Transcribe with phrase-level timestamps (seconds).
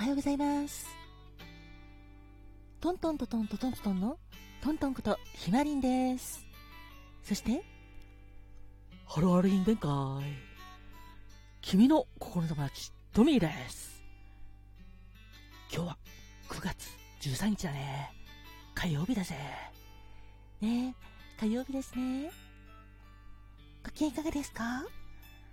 [0.00, 0.86] おはようございます。
[2.80, 4.18] トントントントントントントンの
[4.62, 6.42] トントンことひまりんです。
[7.22, 7.62] そして、
[9.04, 9.90] ハローハローイン弁会。
[11.60, 14.02] 君の心の友達、トミーです。
[15.70, 15.98] 今日は
[16.48, 18.10] 9月13日だね。
[18.74, 19.34] 火曜日だぜ。
[20.62, 20.94] ね
[21.38, 22.30] え、火曜日ですね。
[23.84, 24.82] ご機嫌いかがですか？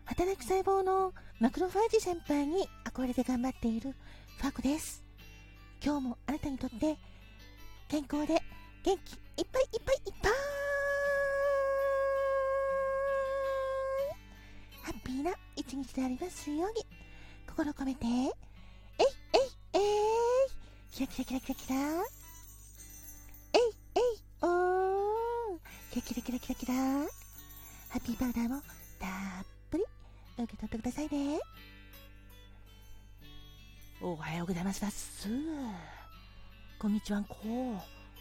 [0.06, 3.94] 働く細胞のマクロファージ先輩に憧れて頑張っている
[4.38, 5.04] ファクです。
[5.84, 6.96] 今日もあなたにとって
[7.88, 8.40] 健康で
[8.84, 10.32] 元気いっぱいいっぱいいっぱい。
[14.84, 16.86] ハッピーな一日でありますように。
[17.48, 18.06] 心込めて。
[18.06, 18.30] えいえい
[19.74, 19.82] えい。
[20.92, 21.76] キラキラキラキラキラ。
[23.54, 23.62] えい
[23.96, 24.04] えい
[24.44, 25.60] おー。
[25.92, 26.74] キラキラキラキラキラ。
[26.76, 28.62] ハッピーパウダーも
[29.00, 29.84] たっぷり
[30.38, 31.40] 受け取ってくださいね。
[34.00, 35.28] おはようございますす。
[36.78, 37.36] こんにちはんこ。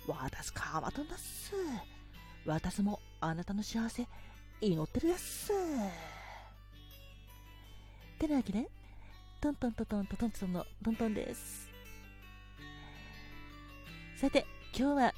[0.06, 1.52] 私かまとんだっす。
[2.46, 4.06] 私もあなたの幸せ
[4.62, 5.52] 祈ってるやっす。
[8.18, 8.66] てなわけで、
[9.38, 11.68] トントントントントントントンのトントンです。
[14.18, 15.14] さて、今日は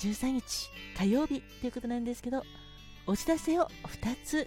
[0.00, 2.42] 13日火曜日ということなんですけど、
[3.06, 4.46] お知らせを2つ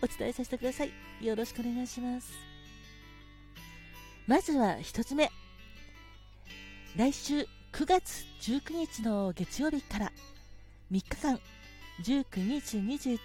[0.00, 0.92] お伝えさせてください。
[1.20, 2.53] よろしくお願いします。
[4.26, 5.30] まずは1つ目。
[6.96, 7.46] 来週9
[7.86, 10.12] 月19日の月曜日から
[10.90, 11.38] 3日間、
[12.02, 13.18] 19、20、21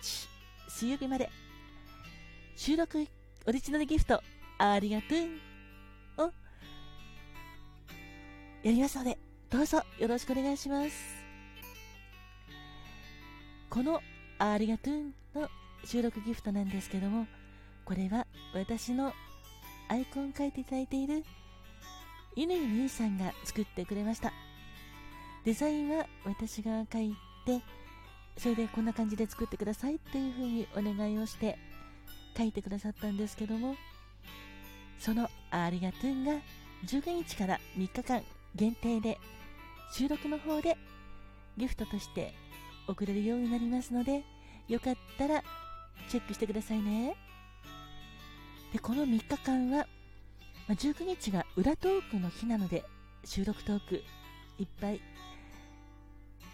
[0.67, 1.29] 水曜日まで
[2.57, 3.07] 収録
[3.47, 4.21] オリジナルギフト
[4.57, 5.05] ありがと
[6.17, 6.31] うを
[8.63, 9.17] やりますので、
[9.49, 10.91] どうぞよろしくお願いします。
[13.69, 14.01] この
[14.37, 14.95] ありがとう
[15.39, 15.47] の
[15.85, 17.25] 収録ギフトなんですけども、
[17.85, 19.13] これは私の
[19.89, 21.23] アイコン書いていただいている
[22.35, 24.31] 犬井美さんが作ってくれました。
[25.43, 27.61] デザインは私が書いて、
[28.37, 31.57] それでこんな感じで作ってくださいっていう風にお願いをして
[32.37, 33.75] 書いてくださったんですけども、
[34.99, 36.33] そのありがとうが
[36.85, 38.21] 15日から3日間
[38.55, 39.17] 限定で
[39.91, 40.77] 収録の方で
[41.57, 42.33] ギフトとして
[42.87, 44.23] 送れるようになりますので、
[44.67, 45.43] よかったら
[46.09, 47.15] チェックしてくださいね。
[48.73, 49.87] で、この3日間は、
[50.67, 52.83] まあ、19日が裏トークの日なので、
[53.25, 54.03] 収録トーク
[54.57, 55.01] いっぱい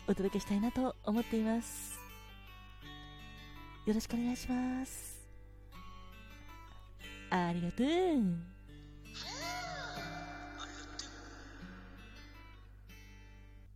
[0.08, 2.00] お届けしたいなと思っています。
[3.86, 5.16] よろしくお願いします。
[7.30, 7.88] ありがとう。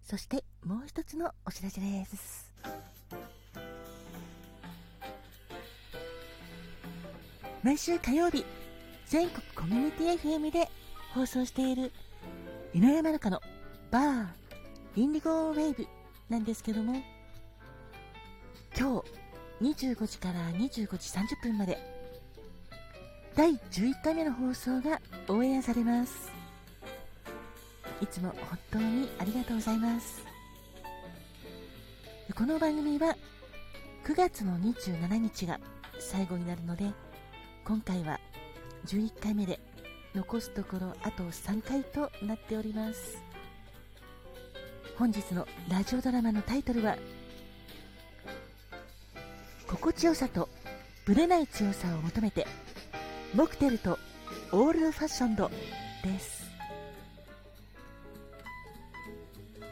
[0.04, 2.49] そしてもう一つのお知らせです。
[7.62, 8.46] 毎週火曜日、
[9.06, 10.70] 全国コミュニティ FM で
[11.14, 11.92] 放送している、
[12.74, 13.42] 井上まるかの
[13.92, 14.28] バー、
[14.96, 15.86] インディゴウェーブ
[16.30, 17.04] なんですけども、
[18.78, 19.04] 今
[19.62, 21.78] 日25時から25時30分まで、
[23.36, 26.32] 第11回目の放送がオンエアされます。
[28.00, 30.24] いつも本当にありがとうございます。
[32.34, 33.18] この番組は
[34.06, 35.60] 9月の27日が
[36.00, 36.86] 最後になるので、
[37.70, 38.20] 今回は
[38.88, 39.60] 11回目で
[40.16, 43.22] 残すところあと3回となっております。
[44.98, 46.98] 本日のラジオドラマのタイトルは
[49.68, 50.50] 心地よさと
[51.06, 52.48] ぶれない強さを求めて
[53.36, 54.00] モクテルと
[54.52, 55.52] オールドファッションド
[56.04, 56.50] です。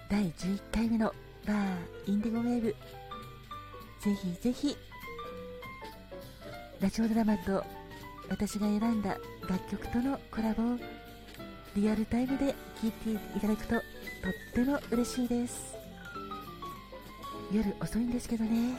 [0.07, 1.11] 第11回目の
[1.47, 2.75] バーインディゴウェーブ。
[4.01, 4.77] ぜひぜひ
[6.79, 7.65] ラジオドラマと
[8.29, 9.17] 私が選んだ
[9.47, 10.77] 楽曲とのコラボを
[11.75, 13.81] リアルタイムで聴いていただくととっ
[14.53, 15.75] ても嬉しいです
[17.51, 18.71] 夜遅いんですけどね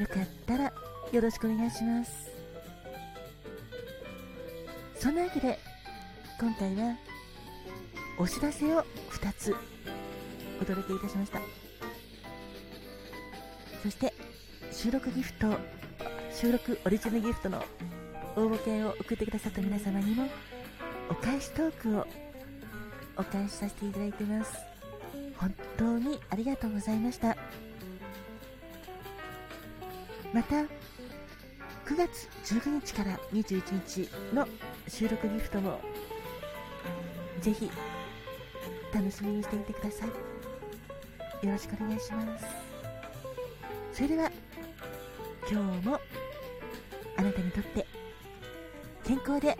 [0.00, 0.72] よかったら
[1.12, 2.30] よろしくお願いします
[4.98, 5.58] そんなわけで
[6.40, 6.96] 今回は
[8.18, 9.54] お知らせを2つ
[10.60, 11.40] お届けいたしました
[13.82, 14.14] そして
[14.72, 15.48] 収録ギフト
[16.34, 17.64] 収録オリジナルギフトの
[18.34, 20.28] 応募券を送ってくださった皆様にも
[21.08, 22.06] お返しトークを
[23.16, 24.58] お返しさせていただいてます。
[25.38, 27.36] 本当にありがとうございました。
[30.32, 30.66] また9
[31.96, 34.48] 月19日から21日の
[34.88, 35.80] 収録ギフトも
[37.40, 37.70] ぜひ
[38.92, 40.04] 楽しみにしていてくださ
[41.42, 41.46] い。
[41.46, 42.44] よろしくお願いします。
[43.92, 44.32] それでは
[45.48, 46.00] 今日も
[47.24, 47.86] なたにとって
[49.04, 49.56] 健康で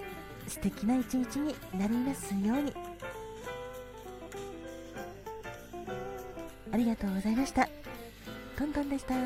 [0.47, 2.73] 素敵な一日になりますように。
[6.73, 7.69] ありがとうございました。
[8.59, 9.15] トントンでした。
[9.15, 9.19] あ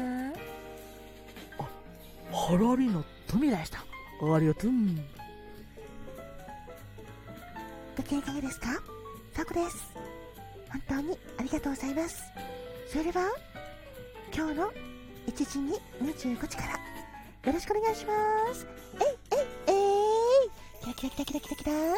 [2.30, 3.78] ハラリの富でした。
[3.78, 4.70] ありがとう。
[7.96, 8.66] ご機嫌いかがですか？
[9.32, 9.94] さこです。
[10.70, 12.22] 本当にありがとうございます。
[12.86, 13.30] それでは
[14.34, 14.72] 今日の
[15.26, 16.87] 1時に25時から
[17.48, 18.12] よろしくお願いしま
[18.52, 18.66] す。
[19.00, 19.80] えいえいえ
[20.44, 20.94] い。
[20.94, 21.72] キラキラキラキラキラキラ。
[21.72, 21.92] えい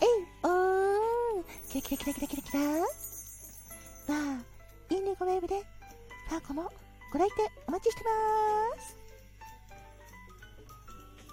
[0.00, 1.44] えいおー。
[1.68, 2.60] キラキラキラキラキラキラ。
[2.70, 2.86] わ
[4.08, 5.62] あいいねごウェーブで。
[6.30, 6.72] ターコも
[7.12, 8.96] ご来店お待ちしてます。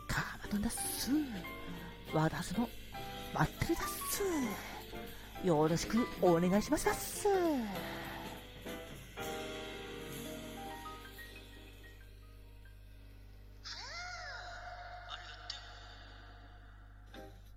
[0.09, 1.09] カーマトンだっす
[2.13, 2.67] 私の
[3.33, 7.27] 待ってるだっすよろしくお願いしますだっす